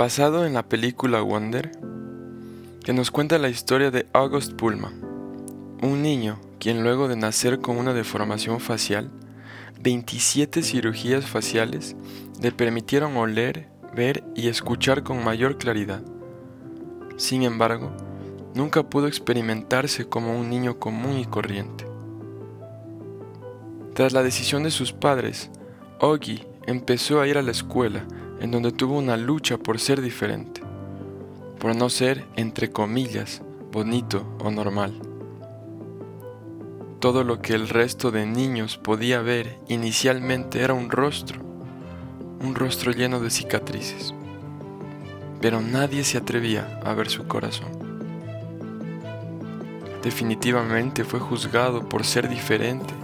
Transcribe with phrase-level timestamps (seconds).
[0.00, 1.72] basado en la película Wonder,
[2.82, 4.94] que nos cuenta la historia de August Pullman,
[5.82, 9.10] un niño quien luego de nacer con una deformación facial,
[9.82, 11.96] 27 cirugías faciales
[12.40, 16.02] le permitieron oler, ver y escuchar con mayor claridad.
[17.18, 17.92] Sin embargo,
[18.54, 21.86] nunca pudo experimentarse como un niño común y corriente.
[23.94, 25.50] Tras la decisión de sus padres,
[26.00, 28.06] Oggy empezó a ir a la escuela
[28.40, 30.62] en donde tuvo una lucha por ser diferente,
[31.58, 34.94] por no ser, entre comillas, bonito o normal.
[37.00, 41.40] Todo lo que el resto de niños podía ver inicialmente era un rostro,
[42.42, 44.14] un rostro lleno de cicatrices,
[45.40, 47.89] pero nadie se atrevía a ver su corazón.
[50.02, 52.94] Definitivamente fue juzgado por ser diferente.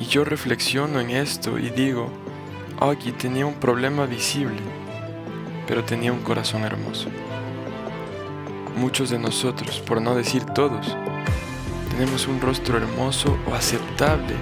[0.00, 2.10] Y yo reflexiono en esto y digo,
[2.80, 4.60] Augie tenía un problema visible,
[5.68, 7.08] pero tenía un corazón hermoso.
[8.76, 10.96] Muchos de nosotros, por no decir todos,
[11.90, 14.34] tenemos un rostro hermoso o aceptable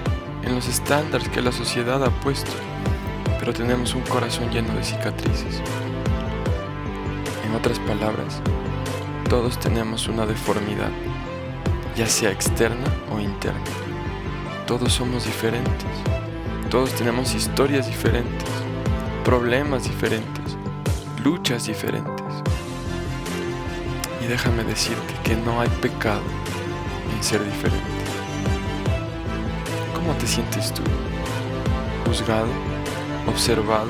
[0.43, 2.51] en los estándares que la sociedad ha puesto,
[3.39, 5.61] pero tenemos un corazón lleno de cicatrices.
[7.45, 8.41] En otras palabras,
[9.29, 10.91] todos tenemos una deformidad,
[11.95, 13.59] ya sea externa o interna.
[14.67, 15.89] Todos somos diferentes.
[16.69, 18.49] Todos tenemos historias diferentes,
[19.23, 20.57] problemas diferentes,
[21.23, 22.25] luchas diferentes.
[24.23, 26.23] Y déjame decirte que no hay pecado
[27.15, 27.85] en ser diferente.
[29.93, 30.83] ¿Cómo te sientes tú?
[32.05, 32.47] ¿Juzgado?
[33.27, 33.89] ¿Observado?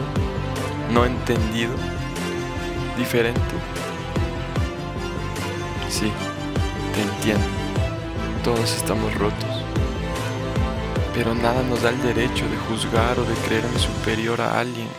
[0.93, 1.73] ¿No entendido?
[2.97, 3.74] ¿Diferente?
[5.97, 6.11] Sí,
[6.93, 7.45] te entiendo.
[8.43, 9.65] Todos estamos rotos
[11.15, 14.89] pero nada nos da el derecho de juzgar o de creerme superior a alguien,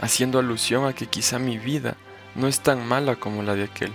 [0.00, 1.96] haciendo alusión a que quizá mi vida
[2.36, 3.92] no es tan mala como la de aquel.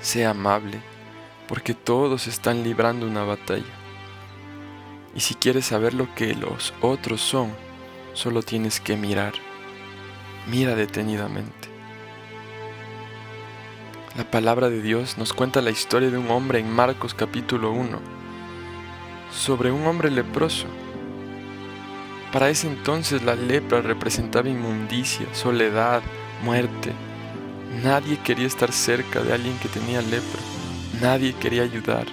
[0.00, 0.80] Sea amable,
[1.46, 3.74] porque todos están librando una batalla.
[5.14, 7.52] Y si quieres saber lo que los otros son,
[8.14, 9.34] solo tienes que mirar.
[10.48, 11.71] Mira detenidamente.
[14.14, 17.98] La palabra de Dios nos cuenta la historia de un hombre en Marcos capítulo 1
[19.32, 20.66] sobre un hombre leproso.
[22.30, 26.02] Para ese entonces la lepra representaba inmundicia, soledad,
[26.44, 26.92] muerte.
[27.82, 30.42] Nadie quería estar cerca de alguien que tenía lepra.
[31.00, 32.04] Nadie quería ayudar.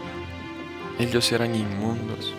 [1.00, 2.34] Ellos eran inmundos.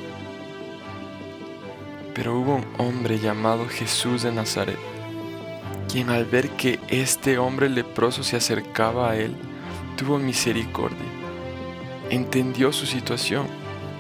[2.15, 4.78] Pero hubo un hombre llamado Jesús de Nazaret,
[5.90, 9.34] quien al ver que este hombre leproso se acercaba a él,
[9.96, 10.98] tuvo misericordia.
[12.10, 13.46] Entendió su situación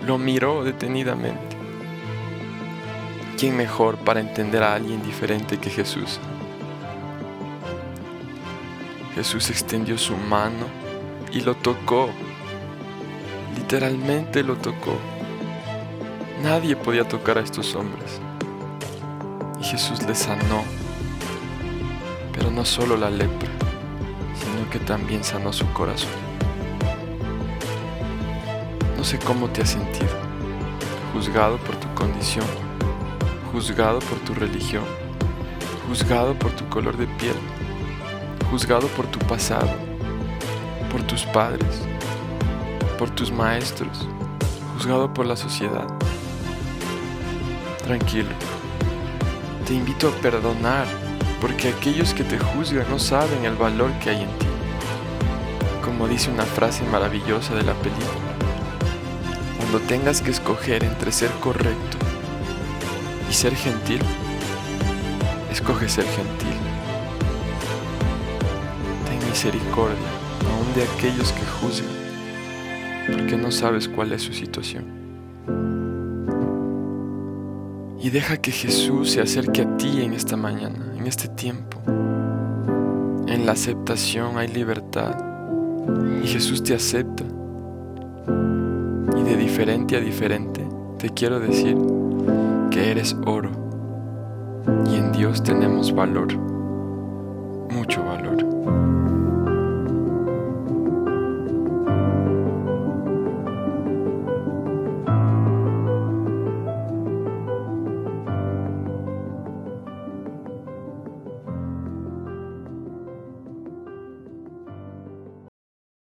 [0.06, 1.56] lo miró detenidamente.
[3.36, 6.20] ¿Quién mejor para entender a alguien diferente que Jesús?
[9.14, 10.66] Jesús extendió su mano
[11.32, 12.10] y lo tocó.
[13.56, 14.96] Literalmente lo tocó.
[16.42, 18.20] Nadie podía tocar a estos hombres.
[19.60, 20.79] Y Jesús les sanó.
[22.60, 23.48] No solo la lepra,
[24.34, 26.10] sino que también sanó su corazón.
[28.98, 30.10] No sé cómo te has sentido,
[31.14, 32.44] juzgado por tu condición,
[33.50, 34.84] juzgado por tu religión,
[35.88, 37.36] juzgado por tu color de piel,
[38.50, 39.70] juzgado por tu pasado,
[40.92, 41.80] por tus padres,
[42.98, 44.06] por tus maestros,
[44.74, 45.86] juzgado por la sociedad.
[47.84, 48.28] Tranquilo,
[49.64, 50.99] te invito a perdonar
[51.40, 54.46] porque aquellos que te juzgan no saben el valor que hay en ti.
[55.82, 58.30] Como dice una frase maravillosa de la película,
[59.56, 61.96] cuando tengas que escoger entre ser correcto
[63.28, 64.00] y ser gentil,
[65.50, 66.56] escoge ser gentil.
[69.06, 69.96] Ten misericordia
[70.50, 71.90] aún de aquellos que juzgan,
[73.06, 74.99] porque no sabes cuál es su situación.
[78.02, 81.78] Y deja que Jesús se acerque a ti en esta mañana, en este tiempo.
[83.26, 85.16] En la aceptación hay libertad
[86.22, 87.24] y Jesús te acepta
[89.16, 90.66] y de diferente a diferente,
[90.98, 91.76] te quiero decir
[92.70, 93.50] que eres oro
[94.90, 96.36] y en Dios tenemos valor,
[97.70, 98.49] mucho valor.